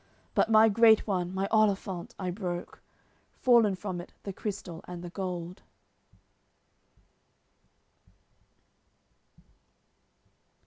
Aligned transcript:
But 0.33 0.49
my 0.49 0.67
great 0.67 1.05
one, 1.05 1.31
my 1.31 1.47
olifant 1.51 2.15
I 2.17 2.31
broke; 2.31 2.81
Fallen 3.33 3.75
from 3.75 4.01
it 4.01 4.13
the 4.23 4.33
crystal 4.33 4.81
and 4.87 5.03
the 5.03 5.11
gold." 5.11 5.61